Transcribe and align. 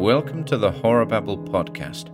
Welcome 0.00 0.44
to 0.44 0.56
the 0.56 0.70
Horror 0.70 1.04
Babble 1.04 1.36
podcast. 1.36 2.06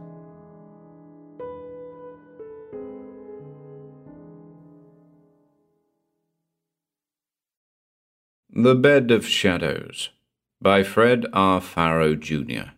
The 8.50 8.74
Bed 8.74 9.12
of 9.12 9.24
Shadows 9.24 10.08
by 10.60 10.82
Fred 10.82 11.26
R. 11.32 11.60
Farrow, 11.60 12.16
Jr. 12.16 12.72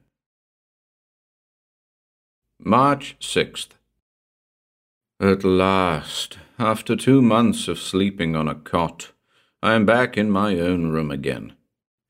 March 2.60 3.16
6th. 3.18 3.68
At 5.18 5.42
last, 5.42 6.36
after 6.58 6.94
two 6.94 7.22
months 7.22 7.66
of 7.66 7.78
sleeping 7.78 8.36
on 8.36 8.46
a 8.46 8.54
cot, 8.54 9.12
I 9.62 9.72
am 9.72 9.86
back 9.86 10.18
in 10.18 10.30
my 10.30 10.60
own 10.60 10.88
room 10.88 11.10
again. 11.10 11.54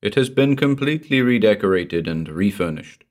It 0.01 0.15
has 0.15 0.29
been 0.29 0.57
completely 0.57 1.21
redecorated 1.23 2.07
and 2.07 2.29
refurnished. 2.29 3.05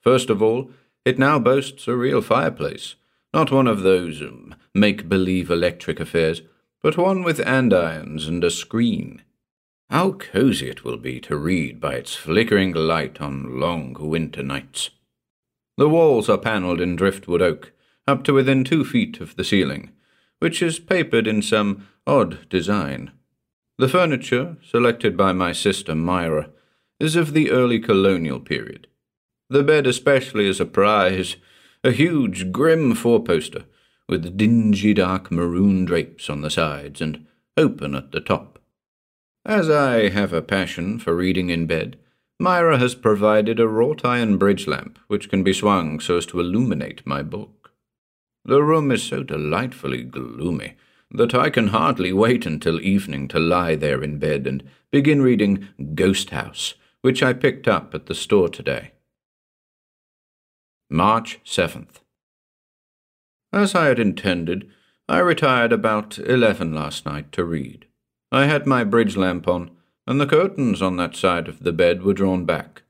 First 0.00 0.30
of 0.30 0.42
all, 0.42 0.70
it 1.04 1.18
now 1.18 1.38
boasts 1.38 1.88
a 1.88 1.96
real 1.96 2.22
fireplace, 2.22 2.94
not 3.34 3.50
one 3.50 3.66
of 3.66 3.82
those 3.82 4.22
um, 4.22 4.54
make 4.74 5.08
believe 5.08 5.50
electric 5.50 6.00
affairs, 6.00 6.42
but 6.82 6.96
one 6.96 7.22
with 7.22 7.40
andirons 7.40 8.28
and 8.28 8.44
a 8.44 8.50
screen. 8.50 9.22
How 9.90 10.12
cozy 10.12 10.68
it 10.68 10.84
will 10.84 10.98
be 10.98 11.18
to 11.20 11.36
read 11.36 11.80
by 11.80 11.94
its 11.94 12.14
flickering 12.14 12.72
light 12.72 13.20
on 13.20 13.58
long 13.58 13.96
winter 13.98 14.42
nights. 14.42 14.90
The 15.76 15.88
walls 15.88 16.28
are 16.28 16.38
panelled 16.38 16.80
in 16.80 16.96
driftwood 16.96 17.42
oak, 17.42 17.72
up 18.06 18.22
to 18.24 18.32
within 18.32 18.64
two 18.64 18.84
feet 18.84 19.20
of 19.20 19.36
the 19.36 19.44
ceiling, 19.44 19.92
which 20.38 20.62
is 20.62 20.78
papered 20.78 21.26
in 21.26 21.42
some 21.42 21.88
odd 22.06 22.48
design. 22.48 23.12
The 23.78 23.88
furniture, 23.88 24.56
selected 24.60 25.16
by 25.16 25.32
my 25.32 25.52
sister 25.52 25.94
Myra, 25.94 26.50
is 26.98 27.14
of 27.14 27.32
the 27.32 27.52
early 27.52 27.78
colonial 27.78 28.40
period. 28.40 28.88
The 29.48 29.62
bed 29.62 29.86
especially 29.86 30.48
is 30.48 30.58
a 30.58 30.66
prize, 30.66 31.36
a 31.84 31.92
huge, 31.92 32.50
grim 32.50 32.96
four-poster, 32.96 33.66
with 34.08 34.36
dingy 34.36 34.94
dark 34.94 35.30
maroon 35.30 35.84
drapes 35.84 36.28
on 36.28 36.40
the 36.40 36.50
sides 36.50 37.00
and 37.00 37.24
open 37.56 37.94
at 37.94 38.10
the 38.10 38.20
top. 38.20 38.58
As 39.44 39.70
I 39.70 40.08
have 40.08 40.32
a 40.32 40.42
passion 40.42 40.98
for 40.98 41.14
reading 41.14 41.50
in 41.50 41.66
bed, 41.66 42.00
Myra 42.40 42.78
has 42.78 42.96
provided 42.96 43.60
a 43.60 43.68
wrought 43.68 44.04
iron 44.04 44.38
bridge 44.38 44.66
lamp 44.66 44.98
which 45.06 45.30
can 45.30 45.44
be 45.44 45.52
swung 45.52 46.00
so 46.00 46.16
as 46.16 46.26
to 46.26 46.40
illuminate 46.40 47.06
my 47.06 47.22
book. 47.22 47.70
The 48.44 48.60
room 48.60 48.90
is 48.90 49.04
so 49.04 49.22
delightfully 49.22 50.02
gloomy 50.02 50.74
that 51.10 51.34
I 51.34 51.50
can 51.50 51.68
hardly 51.68 52.12
wait 52.12 52.46
until 52.46 52.80
evening 52.80 53.28
to 53.28 53.38
lie 53.38 53.74
there 53.74 54.02
in 54.02 54.18
bed 54.18 54.46
and 54.46 54.62
begin 54.90 55.22
reading 55.22 55.68
Ghost 55.94 56.30
House, 56.30 56.74
which 57.00 57.22
I 57.22 57.32
picked 57.32 57.66
up 57.66 57.94
at 57.94 58.06
the 58.06 58.14
store 58.14 58.48
today. 58.48 58.92
March 60.90 61.40
7th. 61.44 62.00
As 63.52 63.74
I 63.74 63.86
had 63.86 63.98
intended, 63.98 64.68
I 65.08 65.18
retired 65.20 65.72
about 65.72 66.18
eleven 66.18 66.74
last 66.74 67.06
night 67.06 67.32
to 67.32 67.44
read. 67.44 67.86
I 68.30 68.44
had 68.44 68.66
my 68.66 68.84
bridge 68.84 69.16
lamp 69.16 69.48
on, 69.48 69.70
and 70.06 70.20
the 70.20 70.26
curtains 70.26 70.82
on 70.82 70.96
that 70.96 71.16
side 71.16 71.48
of 71.48 71.62
the 71.62 71.72
bed 71.72 72.02
were 72.02 72.12
drawn 72.12 72.44
back. 72.44 72.82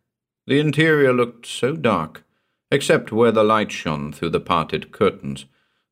The 0.46 0.58
interior 0.58 1.12
looked 1.12 1.46
so 1.46 1.77
dark, 1.77 2.24
except 2.72 3.12
where 3.12 3.30
the 3.30 3.44
light 3.44 3.70
shone 3.70 4.12
through 4.12 4.30
the 4.30 4.41
parted 4.41 4.91
curtains, 4.91 5.44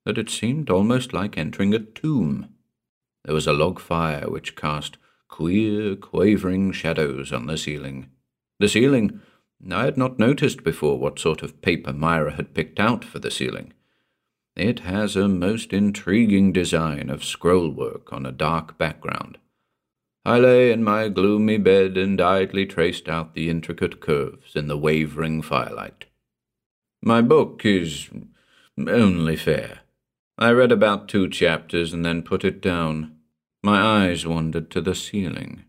that 0.06 0.16
it 0.16 0.30
seemed 0.30 0.70
almost 0.70 1.12
like 1.12 1.36
entering 1.36 1.74
a 1.74 1.80
tomb. 1.80 2.48
There 3.24 3.34
was 3.34 3.48
a 3.48 3.52
log 3.52 3.80
fire 3.80 4.30
which 4.30 4.54
cast 4.54 4.98
queer, 5.28 5.96
quavering 5.96 6.70
shadows 6.70 7.32
on 7.32 7.46
the 7.46 7.58
ceiling. 7.58 8.06
The 8.60 8.68
ceiling, 8.68 9.20
I 9.68 9.84
had 9.84 9.96
not 9.96 10.20
noticed 10.20 10.62
before 10.62 11.00
what 11.00 11.18
sort 11.18 11.42
of 11.42 11.60
paper 11.60 11.92
Myra 11.92 12.36
had 12.36 12.54
picked 12.54 12.78
out 12.78 13.04
for 13.04 13.18
the 13.18 13.32
ceiling. 13.32 13.72
It 14.54 14.78
has 14.80 15.16
a 15.16 15.26
most 15.26 15.72
intriguing 15.72 16.52
design 16.52 17.10
of 17.10 17.22
scrollwork 17.22 18.12
on 18.12 18.24
a 18.24 18.32
dark 18.32 18.78
background. 18.78 19.38
I 20.24 20.38
lay 20.38 20.70
in 20.70 20.84
my 20.84 21.08
gloomy 21.08 21.58
bed 21.58 21.96
and 21.96 22.20
idly 22.20 22.64
traced 22.64 23.08
out 23.08 23.34
the 23.34 23.50
intricate 23.50 24.00
curves 24.00 24.54
in 24.54 24.68
the 24.68 24.78
wavering 24.78 25.42
firelight. 25.42 26.04
My 27.02 27.22
book 27.22 27.62
is 27.64 28.08
only 28.78 29.36
fair. 29.36 29.80
I 30.38 30.50
read 30.50 30.70
about 30.70 31.08
two 31.08 31.28
chapters 31.30 31.92
and 31.92 32.04
then 32.04 32.22
put 32.22 32.44
it 32.44 32.60
down. 32.60 33.16
My 33.62 34.06
eyes 34.06 34.26
wandered 34.26 34.70
to 34.72 34.82
the 34.82 34.94
ceiling. 34.94 35.64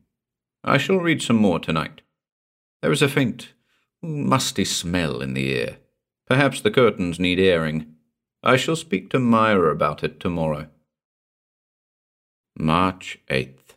I 0.63 0.77
shall 0.77 0.97
read 0.97 1.21
some 1.21 1.37
more 1.37 1.59
tonight. 1.59 2.01
There 2.81 2.91
is 2.91 3.01
a 3.01 3.07
faint, 3.07 3.53
musty 4.01 4.65
smell 4.65 5.21
in 5.21 5.33
the 5.33 5.55
air. 5.55 5.77
Perhaps 6.25 6.61
the 6.61 6.71
curtains 6.71 7.19
need 7.19 7.39
airing. 7.39 7.95
I 8.43 8.57
shall 8.57 8.75
speak 8.75 9.09
to 9.11 9.19
Myra 9.19 9.71
about 9.71 10.03
it 10.03 10.19
tomorrow. 10.19 10.67
March 12.59 13.19
8th. 13.29 13.75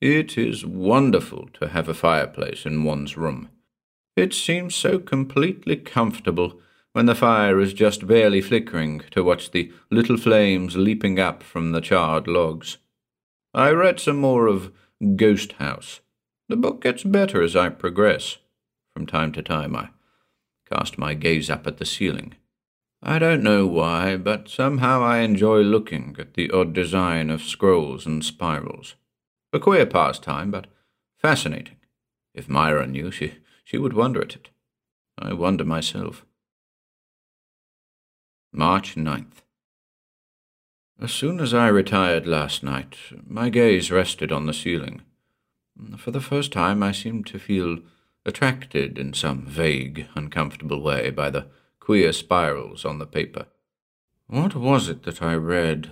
It 0.00 0.36
is 0.36 0.66
wonderful 0.66 1.48
to 1.54 1.68
have 1.68 1.88
a 1.88 1.94
fireplace 1.94 2.66
in 2.66 2.84
one's 2.84 3.16
room. 3.16 3.48
It 4.16 4.34
seems 4.34 4.74
so 4.74 4.98
completely 4.98 5.76
comfortable 5.76 6.60
when 6.94 7.06
the 7.06 7.14
fire 7.14 7.60
is 7.60 7.74
just 7.74 8.06
barely 8.06 8.40
flickering 8.40 9.02
to 9.10 9.24
watch 9.24 9.50
the 9.50 9.70
little 9.90 10.16
flames 10.16 10.76
leaping 10.76 11.18
up 11.18 11.42
from 11.42 11.72
the 11.72 11.80
charred 11.80 12.28
logs. 12.28 12.78
I 13.52 13.70
read 13.70 13.98
some 13.98 14.16
more 14.16 14.46
of 14.46 14.72
Ghost 15.16 15.52
House. 15.54 16.00
The 16.48 16.56
book 16.56 16.82
gets 16.82 17.02
better 17.02 17.42
as 17.42 17.56
I 17.56 17.68
progress. 17.70 18.38
From 18.92 19.06
time 19.06 19.32
to 19.32 19.42
time 19.42 19.74
I 19.74 19.88
cast 20.72 20.96
my 20.96 21.14
gaze 21.14 21.50
up 21.50 21.66
at 21.66 21.78
the 21.78 21.84
ceiling. 21.84 22.34
I 23.02 23.18
don't 23.18 23.42
know 23.42 23.66
why, 23.66 24.16
but 24.16 24.48
somehow 24.48 25.02
I 25.02 25.18
enjoy 25.18 25.62
looking 25.62 26.14
at 26.20 26.34
the 26.34 26.48
odd 26.52 26.72
design 26.72 27.28
of 27.28 27.42
scrolls 27.42 28.06
and 28.06 28.24
spirals. 28.24 28.94
A 29.52 29.58
queer 29.58 29.84
pastime, 29.84 30.52
but 30.52 30.68
fascinating. 31.18 31.76
If 32.34 32.48
Myra 32.48 32.86
knew, 32.86 33.10
she, 33.10 33.34
she 33.64 33.78
would 33.78 33.94
wonder 33.94 34.22
at 34.22 34.36
it. 34.36 34.50
I 35.18 35.32
wonder 35.32 35.64
myself. 35.64 36.24
March 38.56 38.94
9th. 38.94 39.42
As 41.02 41.10
soon 41.10 41.40
as 41.40 41.52
I 41.52 41.66
retired 41.66 42.24
last 42.24 42.62
night, 42.62 42.96
my 43.26 43.48
gaze 43.48 43.90
rested 43.90 44.30
on 44.30 44.46
the 44.46 44.54
ceiling. 44.54 45.02
For 45.98 46.12
the 46.12 46.20
first 46.20 46.52
time, 46.52 46.80
I 46.80 46.92
seemed 46.92 47.26
to 47.26 47.40
feel 47.40 47.78
attracted 48.24 48.96
in 48.96 49.12
some 49.12 49.44
vague, 49.44 50.06
uncomfortable 50.14 50.80
way 50.80 51.10
by 51.10 51.30
the 51.30 51.48
queer 51.80 52.12
spirals 52.12 52.84
on 52.84 53.00
the 53.00 53.06
paper. 53.06 53.46
What 54.28 54.54
was 54.54 54.88
it 54.88 55.02
that 55.02 55.20
I 55.20 55.34
read 55.34 55.90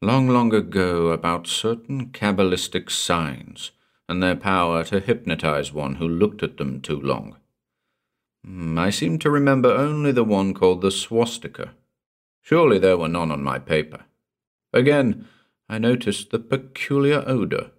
long, 0.00 0.28
long 0.28 0.54
ago 0.54 1.08
about 1.08 1.48
certain 1.48 2.10
cabalistic 2.10 2.88
signs 2.88 3.72
and 4.08 4.22
their 4.22 4.36
power 4.36 4.84
to 4.84 5.00
hypnotize 5.00 5.72
one 5.72 5.96
who 5.96 6.06
looked 6.06 6.44
at 6.44 6.56
them 6.56 6.82
too 6.82 7.00
long? 7.00 7.34
Hmm, 8.44 8.78
I 8.78 8.90
seem 8.90 9.18
to 9.18 9.28
remember 9.28 9.70
only 9.72 10.12
the 10.12 10.22
one 10.22 10.54
called 10.54 10.82
the 10.82 10.92
swastika. 10.92 11.74
Surely 12.42 12.78
there 12.78 12.96
were 12.96 13.08
none 13.08 13.30
on 13.30 13.42
my 13.42 13.58
paper. 13.58 14.04
Again, 14.72 15.26
I 15.68 15.78
noticed 15.78 16.30
the 16.30 16.38
peculiar 16.38 17.22
odour. 17.26 17.70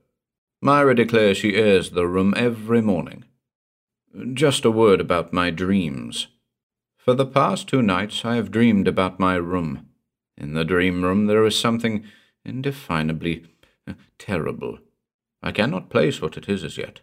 Myra 0.61 0.95
declares 0.95 1.37
she 1.37 1.55
airs 1.55 1.91
the 1.91 2.07
room 2.07 2.33
every 2.37 2.81
morning. 2.81 3.25
Just 4.33 4.65
a 4.65 4.71
word 4.71 5.01
about 5.01 5.33
my 5.33 5.49
dreams. 5.49 6.27
For 6.97 7.13
the 7.13 7.25
past 7.25 7.67
two 7.67 7.81
nights 7.81 8.23
I 8.23 8.35
have 8.35 8.51
dreamed 8.51 8.87
about 8.87 9.19
my 9.19 9.35
room. 9.35 9.87
In 10.37 10.53
the 10.53 10.63
dream 10.63 11.03
room 11.03 11.25
there 11.25 11.45
is 11.45 11.57
something 11.57 12.03
indefinably 12.45 13.45
uh, 13.87 13.93
terrible. 14.19 14.79
I 15.41 15.51
cannot 15.51 15.89
place 15.89 16.21
what 16.21 16.37
it 16.37 16.47
is 16.47 16.63
as 16.63 16.77
yet. 16.77 17.01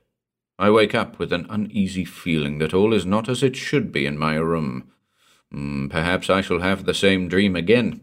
I 0.59 0.71
wake 0.71 0.95
up 0.95 1.19
with 1.19 1.33
an 1.33 1.47
uneasy 1.49 2.05
feeling 2.05 2.59
that 2.59 2.75
all 2.75 2.93
is 2.93 3.07
not 3.07 3.29
as 3.29 3.43
it 3.43 3.57
should 3.57 3.91
be 3.91 4.07
in 4.07 4.19
my 4.19 4.35
room. 4.35 4.91
Mm, 5.55 5.91
perhaps 5.91 6.29
I 6.29 6.41
shall 6.41 6.61
have 6.61 6.85
the 6.85 6.95
same 6.95 7.29
dream 7.29 7.57
again. 7.57 8.01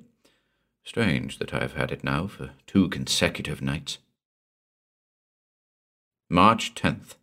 Strange 0.84 1.40
that 1.40 1.54
I 1.54 1.60
have 1.60 1.74
had 1.74 1.92
it 1.92 2.04
now 2.04 2.28
for 2.28 2.52
two 2.68 2.90
consecutive 2.90 3.62
nights. 3.62 3.98
March 6.30 6.74
10th, 6.74 7.16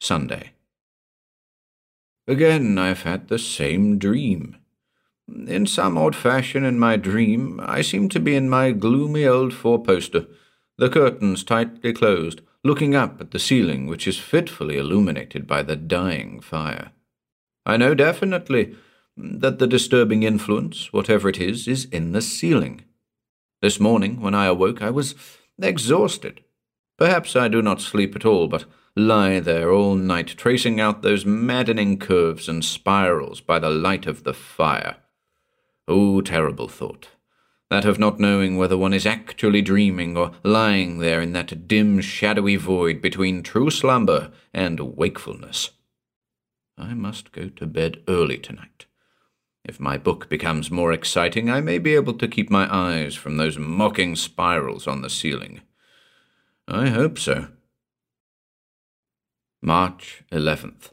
Sunday. 0.00 0.52
Again 2.26 2.78
I 2.78 2.88
have 2.88 3.02
had 3.02 3.28
the 3.28 3.38
same 3.38 3.98
dream. 3.98 4.56
In 5.28 5.66
some 5.66 5.98
odd 5.98 6.16
fashion 6.16 6.64
in 6.64 6.78
my 6.78 6.96
dream, 6.96 7.60
I 7.62 7.82
seem 7.82 8.08
to 8.10 8.20
be 8.20 8.34
in 8.34 8.48
my 8.48 8.72
gloomy 8.72 9.26
old 9.26 9.52
four-poster, 9.52 10.26
the 10.78 10.88
curtains 10.88 11.44
tightly 11.44 11.92
closed, 11.92 12.40
looking 12.64 12.94
up 12.94 13.20
at 13.20 13.32
the 13.32 13.38
ceiling, 13.38 13.86
which 13.86 14.08
is 14.08 14.18
fitfully 14.18 14.78
illuminated 14.78 15.46
by 15.46 15.62
the 15.62 15.76
dying 15.76 16.40
fire. 16.40 16.92
I 17.66 17.76
know 17.76 17.94
definitely 17.94 18.76
that 19.18 19.58
the 19.58 19.66
disturbing 19.66 20.22
influence, 20.22 20.92
whatever 20.92 21.28
it 21.28 21.40
is, 21.40 21.66
is 21.66 21.86
in 21.86 22.12
the 22.12 22.22
ceiling. 22.22 22.84
This 23.60 23.80
morning, 23.80 24.20
when 24.20 24.34
I 24.34 24.46
awoke, 24.46 24.80
I 24.80 24.90
was 24.90 25.16
exhausted. 25.60 26.42
Perhaps 26.96 27.34
I 27.34 27.48
do 27.48 27.60
not 27.60 27.80
sleep 27.80 28.14
at 28.14 28.24
all, 28.24 28.46
but 28.46 28.64
lie 28.94 29.40
there 29.40 29.72
all 29.72 29.96
night, 29.96 30.28
tracing 30.28 30.80
out 30.80 31.02
those 31.02 31.26
maddening 31.26 31.98
curves 31.98 32.48
and 32.48 32.64
spirals 32.64 33.40
by 33.40 33.58
the 33.58 33.70
light 33.70 34.06
of 34.06 34.24
the 34.24 34.34
fire. 34.34 34.96
Oh, 35.88 36.20
terrible 36.20 36.68
thought! 36.68 37.08
That 37.70 37.84
of 37.84 37.98
not 37.98 38.18
knowing 38.18 38.56
whether 38.56 38.76
one 38.76 38.94
is 38.94 39.06
actually 39.06 39.62
dreaming 39.62 40.16
or 40.16 40.32
lying 40.42 40.98
there 40.98 41.20
in 41.20 41.32
that 41.32 41.68
dim, 41.68 42.00
shadowy 42.00 42.56
void 42.56 43.02
between 43.02 43.42
true 43.42 43.70
slumber 43.70 44.30
and 44.54 44.96
wakefulness. 44.96 45.70
I 46.76 46.94
must 46.94 47.32
go 47.32 47.48
to 47.48 47.66
bed 47.66 48.02
early 48.08 48.38
tonight. 48.38 48.86
If 49.68 49.78
my 49.78 49.98
book 49.98 50.30
becomes 50.30 50.70
more 50.70 50.92
exciting, 50.92 51.50
I 51.50 51.60
may 51.60 51.78
be 51.78 51.94
able 51.94 52.14
to 52.14 52.26
keep 52.26 52.48
my 52.48 52.66
eyes 52.74 53.14
from 53.14 53.36
those 53.36 53.58
mocking 53.58 54.16
spirals 54.16 54.86
on 54.86 55.02
the 55.02 55.10
ceiling. 55.10 55.60
I 56.66 56.88
hope 56.88 57.18
so. 57.18 57.48
March 59.60 60.24
11th. 60.32 60.92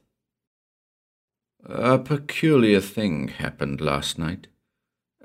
A 1.64 1.98
peculiar 1.98 2.82
thing 2.82 3.30
happened 3.30 3.80
last 3.80 4.20
night. 4.20 4.48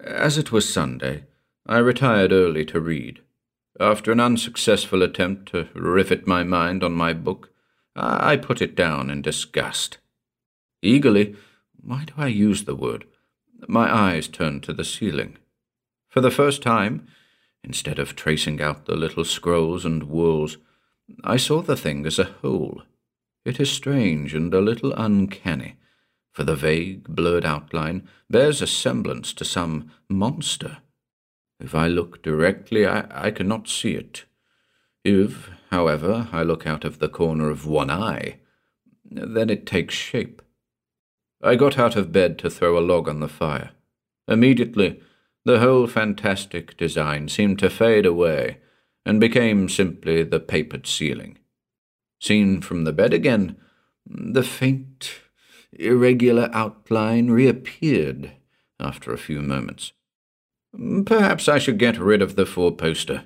As 0.01 0.39
it 0.39 0.53
was 0.53 0.73
Sunday, 0.73 1.25
I 1.67 1.79
retired 1.79 2.31
early 2.31 2.65
to 2.67 2.79
read. 2.81 3.21
After 3.81 4.13
an 4.13 4.21
unsuccessful 4.21 5.03
attempt 5.03 5.51
to 5.51 5.69
rivet 5.75 6.25
my 6.25 6.45
mind 6.45 6.85
on 6.85 6.93
my 6.93 7.13
book, 7.13 7.51
I 7.97 8.37
put 8.37 8.63
it 8.63 8.77
down 8.77 9.11
in 9.11 9.23
disgust. 9.23 9.99
Eagerly, 10.83 11.35
why 11.83 12.05
do 12.05 12.13
I 12.17 12.29
use 12.29 12.65
the 12.65 12.77
word? 12.77 13.07
My 13.69 13.95
eyes 13.95 14.29
turned 14.29 14.63
to 14.65 14.73
the 14.73 14.85
ceiling. 14.85 15.37
For 16.09 16.21
the 16.21 16.31
first 16.31 16.63
time, 16.63 17.07
instead 17.63 17.99
of 17.99 18.17
tracing 18.17 18.61
out 18.61 18.87
the 18.87 18.97
little 18.97 19.25
scrolls 19.25 19.85
and 19.85 20.05
whorls, 20.05 20.57
I 21.25 21.37
saw 21.37 21.63
the 21.63 21.77
thing 21.77 22.07
as 22.07 22.19
a 22.19 22.25
whole. 22.25 22.83
It 23.45 23.61
is 23.61 23.71
strange 23.71 24.35
and 24.35 24.53
a 24.53 24.61
little 24.61 24.93
uncanny, 24.93 25.77
for 26.33 26.45
the 26.45 26.57
vague, 26.57 27.05
blurred 27.09 27.45
outline 27.45 28.09
bears 28.29 28.63
a 28.63 28.67
semblance 28.67 29.33
to 29.35 29.45
some 29.45 29.91
monster. 30.09 30.79
If 31.59 31.75
I 31.75 31.89
look 31.89 32.23
directly, 32.23 32.87
I, 32.87 33.07
I 33.11 33.31
cannot 33.31 33.69
see 33.69 33.95
it. 33.95 34.25
If, 35.05 35.51
however, 35.71 36.29
I 36.33 36.43
look 36.43 36.67
out 36.67 36.85
of 36.85 36.99
the 36.99 37.09
corner 37.09 37.51
of 37.51 37.67
one 37.67 37.91
eye, 37.91 38.39
then 39.05 39.51
it 39.51 39.67
takes 39.67 39.95
shape. 39.95 40.43
I 41.43 41.57
got 41.57 41.79
out 41.79 41.97
of 41.97 42.13
bed 42.13 42.39
to 42.39 42.51
throw 42.51 42.79
a 42.79 42.81
log 42.81 43.09
on 43.09 43.21
the 43.21 43.29
fire. 43.29 43.71
Immediately, 44.29 45.01
the 45.45 45.61
whole 45.61 45.87
fantastic 45.87 46.77
design 46.77 47.29
seemed 47.29 47.59
to 47.61 47.71
fade 47.71 48.05
away 48.05 48.59
and 49.07 49.21
became 49.21 49.69
simply 49.69 50.23
the 50.23 50.41
papered 50.41 50.87
ceiling. 50.87 51.39
Seen 52.21 52.61
from 52.61 52.85
the 52.85 52.93
bed 52.93 53.15
again, 53.15 53.57
the 54.07 54.43
faint, 54.43 55.13
irregular 55.73 56.51
outline 56.53 57.31
reappeared 57.31 58.33
after 58.79 59.13
a 59.13 59.19
few 59.19 59.41
moments. 59.41 59.93
Perhaps 61.07 61.49
I 61.49 61.59
should 61.59 61.79
get 61.79 61.99
rid 61.99 62.21
of 62.23 62.37
the 62.37 62.47
four 62.47 62.71
poster. 62.71 63.25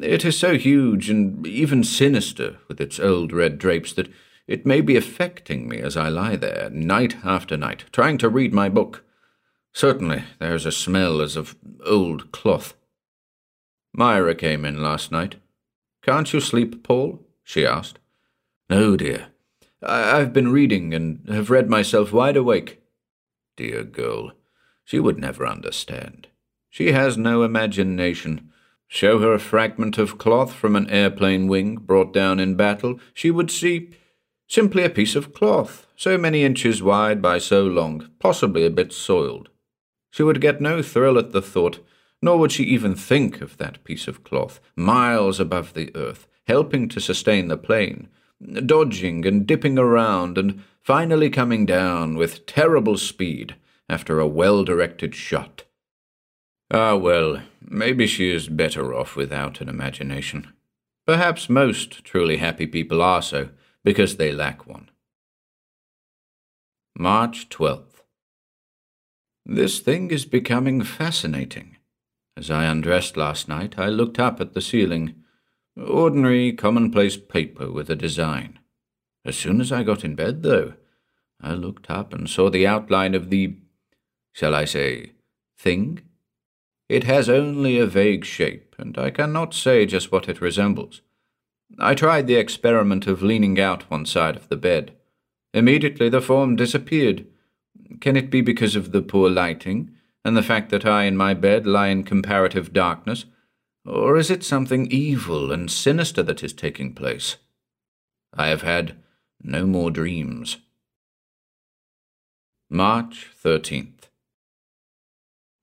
It 0.00 0.24
is 0.24 0.38
so 0.38 0.56
huge 0.56 1.10
and 1.10 1.44
even 1.46 1.82
sinister 1.82 2.58
with 2.68 2.80
its 2.80 3.00
old 3.00 3.32
red 3.32 3.58
drapes 3.58 3.92
that 3.94 4.08
it 4.50 4.66
may 4.66 4.80
be 4.80 4.96
affecting 4.96 5.68
me 5.68 5.78
as 5.78 5.96
I 5.96 6.08
lie 6.08 6.34
there, 6.34 6.68
night 6.70 7.24
after 7.24 7.56
night, 7.56 7.84
trying 7.92 8.18
to 8.18 8.28
read 8.28 8.52
my 8.52 8.68
book. 8.68 9.04
Certainly, 9.72 10.24
there's 10.40 10.66
a 10.66 10.72
smell 10.72 11.20
as 11.20 11.36
of 11.36 11.54
old 11.86 12.32
cloth. 12.32 12.74
Myra 13.92 14.34
came 14.34 14.64
in 14.64 14.82
last 14.82 15.12
night. 15.12 15.36
Can't 16.02 16.32
you 16.32 16.40
sleep, 16.40 16.82
Paul? 16.82 17.24
she 17.44 17.64
asked. 17.64 18.00
No, 18.68 18.96
dear. 18.96 19.28
I- 19.84 20.18
have 20.18 20.32
been 20.32 20.50
reading 20.50 20.94
and 20.94 21.28
have 21.28 21.50
read 21.50 21.70
myself 21.70 22.12
wide 22.12 22.36
awake. 22.36 22.82
Dear 23.56 23.84
girl, 23.84 24.32
she 24.84 24.98
would 24.98 25.16
never 25.16 25.46
understand. 25.46 26.26
She 26.68 26.90
has 26.90 27.16
no 27.16 27.44
imagination. 27.44 28.50
Show 28.88 29.20
her 29.20 29.32
a 29.32 29.38
fragment 29.38 29.96
of 29.96 30.18
cloth 30.18 30.52
from 30.52 30.74
an 30.74 30.90
airplane 30.90 31.46
wing 31.46 31.76
brought 31.76 32.12
down 32.12 32.40
in 32.40 32.56
battle, 32.56 32.98
she 33.14 33.30
would 33.30 33.52
see 33.52 33.90
Simply 34.50 34.82
a 34.82 34.90
piece 34.90 35.14
of 35.14 35.32
cloth, 35.32 35.86
so 35.94 36.18
many 36.18 36.42
inches 36.42 36.82
wide 36.82 37.22
by 37.22 37.38
so 37.38 37.62
long, 37.62 38.10
possibly 38.18 38.66
a 38.66 38.70
bit 38.70 38.92
soiled. 38.92 39.48
She 40.10 40.24
would 40.24 40.40
get 40.40 40.60
no 40.60 40.82
thrill 40.82 41.18
at 41.18 41.30
the 41.30 41.40
thought, 41.40 41.78
nor 42.20 42.36
would 42.40 42.50
she 42.50 42.64
even 42.64 42.96
think 42.96 43.40
of 43.40 43.58
that 43.58 43.84
piece 43.84 44.08
of 44.08 44.24
cloth, 44.24 44.58
miles 44.74 45.38
above 45.38 45.74
the 45.74 45.94
earth, 45.94 46.26
helping 46.48 46.88
to 46.88 47.00
sustain 47.00 47.46
the 47.46 47.56
plane, 47.56 48.08
dodging 48.66 49.24
and 49.24 49.46
dipping 49.46 49.78
around, 49.78 50.36
and 50.36 50.64
finally 50.82 51.30
coming 51.30 51.64
down 51.64 52.16
with 52.16 52.44
terrible 52.44 52.96
speed 52.96 53.54
after 53.88 54.18
a 54.18 54.26
well 54.26 54.64
directed 54.64 55.14
shot. 55.14 55.62
Ah, 56.72 56.96
well, 56.96 57.40
maybe 57.62 58.04
she 58.04 58.32
is 58.32 58.48
better 58.48 58.92
off 58.92 59.14
without 59.14 59.60
an 59.60 59.68
imagination. 59.68 60.52
Perhaps 61.06 61.48
most 61.48 62.02
truly 62.02 62.38
happy 62.38 62.66
people 62.66 63.00
are 63.00 63.22
so 63.22 63.50
because 63.84 64.16
they 64.16 64.32
lack 64.32 64.66
one. 64.66 64.90
March 66.96 67.48
12th. 67.48 68.02
This 69.46 69.80
thing 69.80 70.10
is 70.10 70.24
becoming 70.26 70.82
fascinating. 70.82 71.76
As 72.36 72.50
I 72.50 72.64
undressed 72.64 73.16
last 73.16 73.48
night, 73.48 73.78
I 73.78 73.88
looked 73.88 74.18
up 74.18 74.40
at 74.40 74.52
the 74.54 74.60
ceiling. 74.60 75.14
Ordinary, 75.76 76.52
commonplace 76.52 77.16
paper 77.16 77.70
with 77.70 77.90
a 77.90 77.96
design. 77.96 78.58
As 79.24 79.36
soon 79.36 79.60
as 79.60 79.72
I 79.72 79.82
got 79.82 80.04
in 80.04 80.14
bed, 80.14 80.42
though, 80.42 80.74
I 81.40 81.54
looked 81.54 81.90
up 81.90 82.12
and 82.12 82.28
saw 82.28 82.50
the 82.50 82.66
outline 82.66 83.14
of 83.14 83.30
the, 83.30 83.56
shall 84.32 84.54
I 84.54 84.64
say, 84.64 85.12
thing? 85.58 86.02
It 86.88 87.04
has 87.04 87.28
only 87.28 87.78
a 87.78 87.86
vague 87.86 88.24
shape, 88.24 88.74
and 88.78 88.98
I 88.98 89.10
cannot 89.10 89.54
say 89.54 89.86
just 89.86 90.10
what 90.10 90.28
it 90.28 90.40
resembles. 90.40 91.02
I 91.78 91.94
tried 91.94 92.26
the 92.26 92.34
experiment 92.34 93.06
of 93.06 93.22
leaning 93.22 93.58
out 93.60 93.90
one 93.90 94.06
side 94.06 94.36
of 94.36 94.48
the 94.48 94.56
bed. 94.56 94.96
Immediately 95.54 96.08
the 96.08 96.20
form 96.20 96.56
disappeared. 96.56 97.26
Can 98.00 98.16
it 98.16 98.30
be 98.30 98.40
because 98.40 98.76
of 98.76 98.92
the 98.92 99.02
poor 99.02 99.30
lighting, 99.30 99.90
and 100.24 100.36
the 100.36 100.42
fact 100.42 100.70
that 100.70 100.86
I 100.86 101.04
in 101.04 101.16
my 101.16 101.34
bed 101.34 101.66
lie 101.66 101.88
in 101.88 102.04
comparative 102.04 102.72
darkness? 102.72 103.24
Or 103.84 104.16
is 104.16 104.30
it 104.30 104.44
something 104.44 104.90
evil 104.90 105.50
and 105.50 105.70
sinister 105.70 106.22
that 106.22 106.42
is 106.42 106.52
taking 106.52 106.94
place? 106.94 107.36
I 108.34 108.48
have 108.48 108.62
had 108.62 108.96
no 109.42 109.66
more 109.66 109.90
dreams. 109.90 110.58
March 112.68 113.30
13th. 113.42 114.08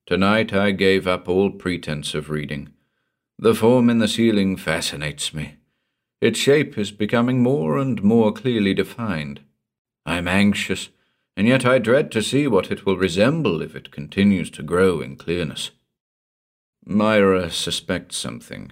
Tonight 0.06 0.54
I 0.54 0.72
gave 0.72 1.08
up 1.08 1.30
all 1.30 1.52
pretense 1.52 2.14
of 2.14 2.30
reading. 2.30 2.70
The 3.38 3.54
form 3.54 3.90
in 3.90 4.00
the 4.00 4.08
ceiling 4.08 4.58
fascinates 4.58 5.34
me. 5.34 5.56
Its 6.20 6.40
shape 6.40 6.78
is 6.78 6.92
becoming 6.92 7.44
more 7.44 7.78
and 7.78 8.02
more 8.02 8.32
clearly 8.32 8.74
defined. 8.74 9.42
I 10.06 10.18
am 10.18 10.28
anxious, 10.28 10.90
and 11.36 11.48
yet 11.48 11.66
I 11.66 11.78
dread 11.78 12.12
to 12.14 12.24
see 12.24 12.48
what 12.48 12.72
it 12.72 12.86
will 12.86 12.98
resemble 12.98 13.62
if 13.62 13.76
it 13.76 13.92
continues 13.92 14.50
to 14.52 14.64
grow 14.64 15.00
in 15.00 15.16
clearness. 15.16 15.72
Myra 16.84 17.52
suspects 17.52 18.18
something. 18.18 18.72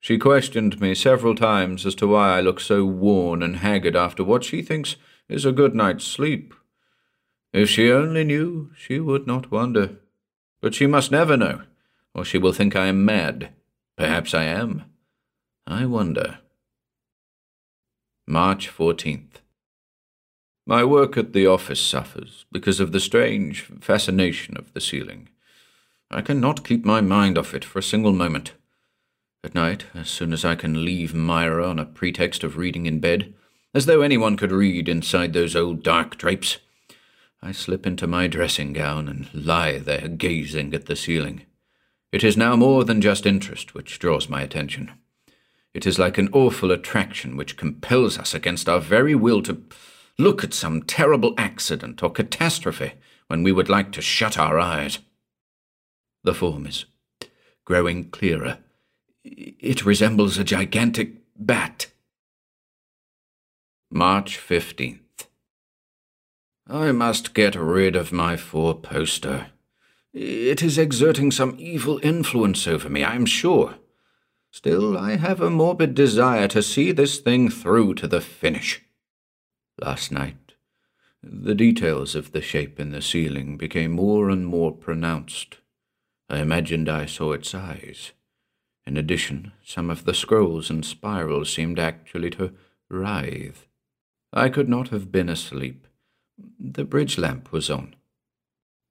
She 0.00 0.16
questioned 0.16 0.80
me 0.80 0.94
several 0.94 1.34
times 1.34 1.84
as 1.84 1.94
to 1.96 2.06
why 2.06 2.38
I 2.38 2.40
look 2.40 2.60
so 2.60 2.84
worn 2.84 3.42
and 3.42 3.56
haggard 3.56 3.96
after 3.96 4.24
what 4.24 4.44
she 4.44 4.62
thinks 4.62 4.96
is 5.28 5.44
a 5.44 5.52
good 5.52 5.74
night's 5.74 6.04
sleep. 6.04 6.54
If 7.52 7.68
she 7.68 7.90
only 7.90 8.24
knew, 8.24 8.70
she 8.76 9.00
would 9.00 9.26
not 9.26 9.50
wonder. 9.50 9.96
But 10.60 10.74
she 10.74 10.86
must 10.86 11.10
never 11.10 11.36
know, 11.36 11.62
or 12.14 12.24
she 12.24 12.38
will 12.38 12.52
think 12.52 12.76
I 12.76 12.86
am 12.86 13.04
mad. 13.04 13.50
Perhaps 13.96 14.34
I 14.34 14.44
am. 14.44 14.84
I 15.66 15.84
wonder. 15.84 16.38
March 18.28 18.68
14th. 18.68 19.40
My 20.66 20.84
work 20.84 21.16
at 21.16 21.32
the 21.32 21.46
office 21.46 21.80
suffers 21.80 22.44
because 22.52 22.78
of 22.78 22.92
the 22.92 23.00
strange 23.00 23.62
fascination 23.80 24.54
of 24.58 24.74
the 24.74 24.82
ceiling. 24.82 25.30
I 26.10 26.20
cannot 26.20 26.62
keep 26.62 26.84
my 26.84 27.00
mind 27.00 27.38
off 27.38 27.54
it 27.54 27.64
for 27.64 27.78
a 27.78 27.82
single 27.82 28.12
moment. 28.12 28.52
At 29.42 29.54
night, 29.54 29.86
as 29.94 30.10
soon 30.10 30.34
as 30.34 30.44
I 30.44 30.56
can 30.56 30.84
leave 30.84 31.14
Myra 31.14 31.66
on 31.66 31.78
a 31.78 31.86
pretext 31.86 32.44
of 32.44 32.58
reading 32.58 32.84
in 32.84 33.00
bed, 33.00 33.32
as 33.72 33.86
though 33.86 34.02
anyone 34.02 34.36
could 34.36 34.52
read 34.52 34.90
inside 34.90 35.32
those 35.32 35.56
old 35.56 35.82
dark 35.82 36.18
drapes, 36.18 36.58
I 37.40 37.52
slip 37.52 37.86
into 37.86 38.06
my 38.06 38.26
dressing 38.26 38.74
gown 38.74 39.08
and 39.08 39.32
lie 39.32 39.78
there 39.78 40.06
gazing 40.06 40.74
at 40.74 40.84
the 40.84 40.96
ceiling. 40.96 41.46
It 42.12 42.22
is 42.22 42.36
now 42.36 42.56
more 42.56 42.84
than 42.84 43.00
just 43.00 43.24
interest 43.24 43.72
which 43.72 43.98
draws 43.98 44.28
my 44.28 44.42
attention. 44.42 44.90
It 45.78 45.86
is 45.86 45.96
like 45.96 46.18
an 46.18 46.28
awful 46.32 46.72
attraction 46.72 47.36
which 47.36 47.56
compels 47.56 48.18
us 48.18 48.34
against 48.34 48.68
our 48.68 48.80
very 48.80 49.14
will 49.14 49.42
to 49.42 49.62
look 50.18 50.42
at 50.42 50.52
some 50.52 50.82
terrible 50.82 51.34
accident 51.38 52.02
or 52.02 52.10
catastrophe 52.10 52.94
when 53.28 53.44
we 53.44 53.52
would 53.52 53.68
like 53.68 53.92
to 53.92 54.02
shut 54.02 54.36
our 54.36 54.58
eyes. 54.58 54.98
The 56.24 56.34
form 56.34 56.66
is 56.66 56.86
growing 57.64 58.10
clearer. 58.10 58.58
It 59.22 59.86
resembles 59.86 60.36
a 60.36 60.42
gigantic 60.42 61.18
bat. 61.36 61.86
March 63.88 64.36
15th. 64.36 65.28
I 66.66 66.90
must 66.90 67.34
get 67.34 67.54
rid 67.54 67.94
of 67.94 68.10
my 68.10 68.36
four 68.36 68.74
poster. 68.74 69.52
It 70.12 70.60
is 70.60 70.76
exerting 70.76 71.30
some 71.30 71.54
evil 71.56 72.00
influence 72.02 72.66
over 72.66 72.88
me, 72.88 73.04
I 73.04 73.14
am 73.14 73.26
sure. 73.26 73.76
Still, 74.50 74.96
I 74.96 75.16
have 75.16 75.40
a 75.40 75.50
morbid 75.50 75.94
desire 75.94 76.48
to 76.48 76.62
see 76.62 76.92
this 76.92 77.18
thing 77.18 77.50
through 77.50 77.94
to 77.94 78.08
the 78.08 78.20
finish. 78.20 78.82
Last 79.80 80.10
night, 80.10 80.54
the 81.22 81.54
details 81.54 82.14
of 82.14 82.32
the 82.32 82.40
shape 82.40 82.80
in 82.80 82.90
the 82.90 83.02
ceiling 83.02 83.56
became 83.56 83.92
more 83.92 84.30
and 84.30 84.46
more 84.46 84.72
pronounced. 84.72 85.58
I 86.28 86.38
imagined 86.38 86.88
I 86.88 87.06
saw 87.06 87.32
its 87.32 87.54
eyes. 87.54 88.12
In 88.86 88.96
addition, 88.96 89.52
some 89.64 89.90
of 89.90 90.04
the 90.04 90.14
scrolls 90.14 90.70
and 90.70 90.84
spirals 90.84 91.52
seemed 91.52 91.78
actually 91.78 92.30
to 92.30 92.54
writhe. 92.88 93.66
I 94.32 94.48
could 94.48 94.68
not 94.68 94.88
have 94.88 95.12
been 95.12 95.28
asleep. 95.28 95.86
The 96.58 96.84
bridge 96.84 97.18
lamp 97.18 97.52
was 97.52 97.68
on. 97.68 97.94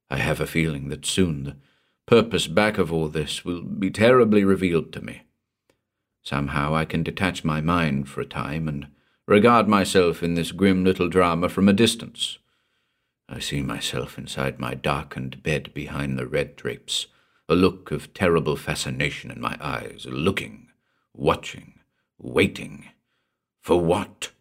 I 0.10 0.18
have 0.18 0.40
a 0.40 0.48
feeling 0.48 0.90
that 0.90 1.06
soon 1.06 1.44
the 1.44 1.56
purpose 2.06 2.48
back 2.48 2.78
of 2.78 2.94
all 2.94 3.08
this 3.08 3.44
will 3.44 3.62
be 3.62 3.90
terribly 3.90 4.44
revealed 4.44 4.94
to 4.94 5.02
me. 5.02 5.24
Somehow 6.28 6.76
I 6.76 6.84
can 6.84 7.04
detach 7.04 7.46
my 7.46 7.62
mind 7.62 8.10
for 8.10 8.20
a 8.20 8.26
time 8.26 8.68
and 8.68 8.88
regard 9.28 9.70
myself 9.70 10.22
in 10.22 10.34
this 10.34 10.52
grim 10.52 10.84
little 10.84 11.08
drama 11.08 11.48
from 11.48 11.70
a 11.70 11.74
distance. 11.74 12.38
I 13.30 13.40
see 13.40 13.62
myself 13.62 14.18
inside 14.18 14.60
my 14.60 14.74
darkened 14.74 15.42
bed 15.42 15.74
behind 15.74 16.20
the 16.20 16.28
red 16.28 16.58
drapes, 16.58 17.08
a 17.48 17.56
look 17.56 17.92
of 17.92 18.14
terrible 18.14 18.58
fascination 18.58 19.32
in 19.32 19.40
my 19.40 19.58
eyes, 19.62 20.06
looking, 20.06 20.68
watching, 21.14 21.80
waiting. 22.20 22.90
For 23.62 23.80
what? 23.80 24.32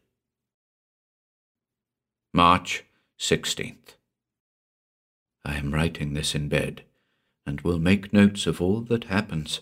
March 2.34 2.82
16th. 3.16 3.94
I 5.44 5.54
am 5.54 5.72
writing 5.72 6.14
this 6.14 6.34
in 6.34 6.48
bed, 6.48 6.82
and 7.46 7.60
will 7.60 7.78
make 7.78 8.12
notes 8.12 8.48
of 8.48 8.60
all 8.60 8.80
that 8.80 9.04
happens. 9.04 9.60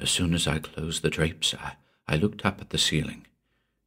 As 0.00 0.10
soon 0.10 0.34
as 0.34 0.46
I 0.46 0.58
closed 0.58 1.02
the 1.02 1.10
drapes, 1.10 1.54
I, 1.54 1.76
I 2.06 2.16
looked 2.16 2.44
up 2.44 2.60
at 2.60 2.70
the 2.70 2.78
ceiling. 2.78 3.26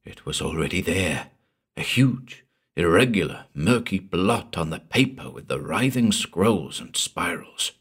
It 0.05 0.25
was 0.25 0.41
already 0.41 0.81
there, 0.81 1.31
a 1.75 1.81
huge, 1.81 2.45
irregular, 2.75 3.45
murky 3.53 3.99
blot 3.99 4.57
on 4.57 4.69
the 4.69 4.79
paper 4.79 5.29
with 5.29 5.47
the 5.47 5.59
writhing 5.59 6.11
scrolls 6.11 6.79
and 6.79 6.95
spirals. 6.95 7.73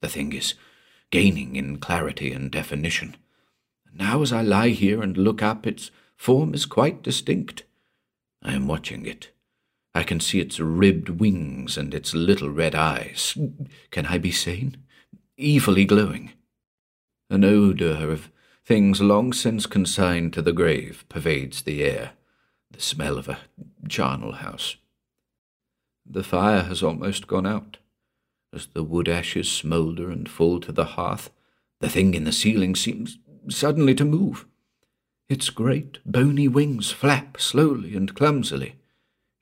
The 0.00 0.08
thing 0.08 0.32
is 0.32 0.54
gaining 1.10 1.56
in 1.56 1.78
clarity 1.78 2.32
and 2.32 2.50
definition. 2.50 3.16
Now, 3.92 4.22
as 4.22 4.32
I 4.32 4.42
lie 4.42 4.70
here 4.70 5.02
and 5.02 5.16
look 5.16 5.42
up, 5.42 5.66
its 5.66 5.90
form 6.16 6.54
is 6.54 6.66
quite 6.66 7.02
distinct. 7.02 7.64
I 8.42 8.54
am 8.54 8.66
watching 8.66 9.06
it, 9.06 9.30
I 9.94 10.02
can 10.02 10.18
see 10.18 10.40
its 10.40 10.58
ribbed 10.58 11.08
wings 11.08 11.78
and 11.78 11.94
its 11.94 12.14
little 12.14 12.50
red 12.50 12.74
eyes. 12.74 13.38
Can 13.92 14.06
I 14.06 14.18
be 14.18 14.32
sane? 14.32 14.78
Evilly 15.38 15.84
glowing. 15.84 16.32
An 17.34 17.42
odour 17.42 18.12
of 18.12 18.30
things 18.64 19.00
long 19.00 19.32
since 19.32 19.66
consigned 19.66 20.32
to 20.34 20.40
the 20.40 20.52
grave 20.52 21.04
pervades 21.08 21.62
the 21.62 21.82
air, 21.82 22.12
the 22.70 22.80
smell 22.80 23.18
of 23.18 23.28
a 23.28 23.40
charnel 23.88 24.34
house. 24.34 24.76
The 26.06 26.22
fire 26.22 26.62
has 26.62 26.80
almost 26.80 27.26
gone 27.26 27.44
out. 27.44 27.78
As 28.52 28.68
the 28.68 28.84
wood 28.84 29.08
ashes 29.08 29.50
smoulder 29.50 30.12
and 30.12 30.28
fall 30.28 30.60
to 30.60 30.70
the 30.70 30.84
hearth, 30.84 31.30
the 31.80 31.88
thing 31.88 32.14
in 32.14 32.22
the 32.22 32.30
ceiling 32.30 32.76
seems 32.76 33.18
suddenly 33.48 33.96
to 33.96 34.04
move. 34.04 34.46
Its 35.28 35.50
great 35.50 35.98
bony 36.06 36.46
wings 36.46 36.92
flap 36.92 37.40
slowly 37.40 37.96
and 37.96 38.14
clumsily. 38.14 38.76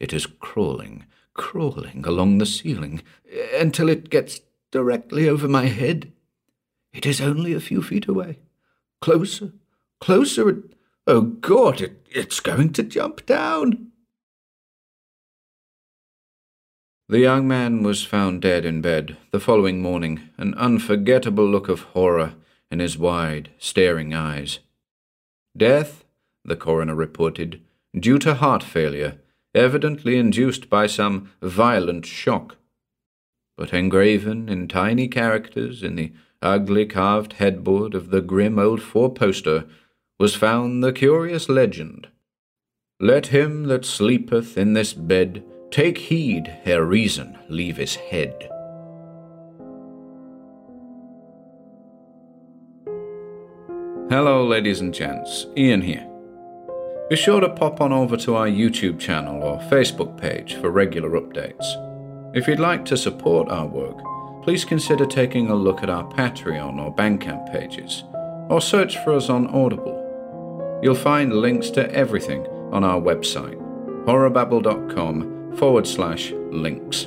It 0.00 0.14
is 0.14 0.25
crawling, 0.25 1.04
crawling 1.34 2.04
along 2.06 2.38
the 2.38 2.46
ceiling 2.46 3.02
until 3.54 3.90
it 3.90 4.08
gets 4.08 4.40
directly 4.70 5.28
over 5.28 5.46
my 5.46 5.66
head. 5.66 6.11
It 6.92 7.06
is 7.06 7.20
only 7.20 7.52
a 7.54 7.61
few 7.61 7.82
feet 7.82 8.06
away. 8.06 8.38
Closer, 9.00 9.52
closer, 10.00 10.62
oh 11.06 11.20
God, 11.22 11.80
it, 11.80 12.06
it's 12.11 12.40
going 12.40 12.72
to 12.75 12.82
jump 12.82 13.26
down. 13.26 13.88
The 17.08 17.18
young 17.18 17.46
man 17.46 17.82
was 17.82 18.04
found 18.04 18.42
dead 18.42 18.64
in 18.64 18.80
bed 18.80 19.16
the 19.32 19.40
following 19.40 19.82
morning, 19.82 20.30
an 20.38 20.54
unforgettable 20.54 21.46
look 21.46 21.68
of 21.68 21.80
horror 21.80 22.34
in 22.70 22.78
his 22.78 22.96
wide, 22.96 23.50
staring 23.58 24.14
eyes. 24.14 24.61
Death, 25.56 26.04
the 26.44 26.56
coroner 26.56 26.94
reported, 26.94 27.61
due 27.99 28.18
to 28.18 28.34
heart 28.34 28.62
failure 28.62 29.18
evidently 29.54 30.18
induced 30.18 30.70
by 30.70 30.87
some 30.87 31.30
violent 31.42 32.06
shock. 32.06 32.56
But 33.56 33.75
engraven 33.75 34.49
in 34.49 34.68
tiny 34.68 35.08
characters 35.08 35.82
in 35.82 35.96
the 35.96 36.12
ugly 36.42 36.87
carved 36.87 37.34
headboard 37.34 37.94
of 37.94 38.11
the 38.11 38.20
grim 38.20 38.58
old 38.58 38.82
four 38.82 39.12
poster 39.12 39.64
was 40.18 40.34
found 40.34 40.82
the 40.82 40.92
curious 40.92 41.49
legend 41.49 42.08
Let 43.00 43.28
him 43.28 43.64
that 43.64 43.84
sleepeth 43.84 44.56
in 44.56 44.75
this 44.75 44.92
bed 44.92 45.44
take 45.70 45.99
heed 45.99 46.58
ere 46.64 46.84
reason 46.84 47.38
leave 47.49 47.76
his 47.78 47.96
head. 47.96 48.49
Hello, 54.11 54.46
ladies 54.46 54.82
and 54.82 54.92
gents, 54.92 55.46
Ian 55.56 55.80
here. 55.80 56.06
Be 57.08 57.16
sure 57.16 57.40
to 57.40 57.49
pop 57.49 57.80
on 57.80 57.92
over 57.92 58.16
to 58.18 58.37
our 58.37 58.46
YouTube 58.46 59.00
channel 59.00 59.42
or 59.42 59.58
Facebook 59.70 60.20
page 60.20 60.54
for 60.56 60.70
regular 60.70 61.18
updates. 61.18 61.64
If 62.37 62.46
you'd 62.46 62.61
like 62.61 62.84
to 62.87 62.96
support 62.96 63.50
our 63.50 63.66
work, 63.66 63.96
please 64.42 64.64
consider 64.64 65.06
taking 65.06 65.49
a 65.49 65.54
look 65.54 65.82
at 65.82 65.90
our 65.90 66.04
Patreon 66.04 66.80
or 66.80 66.94
Bandcamp 66.94 67.52
pages, 67.52 68.04
or 68.49 68.61
search 68.61 68.99
for 68.99 69.12
us 69.12 69.28
on 69.28 69.46
Audible. 69.49 69.99
You'll 70.82 70.94
find 70.94 71.32
links 71.32 71.70
to 71.70 71.90
everything 71.92 72.46
on 72.72 72.84
our 72.84 73.00
website, 73.00 73.56
horrorbabble.com 74.04 75.56
forward 75.56 75.87
slash 75.87 76.32
links. 76.50 77.06